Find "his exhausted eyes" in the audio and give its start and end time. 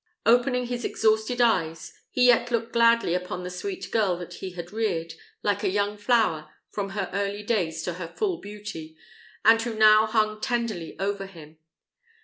0.65-1.93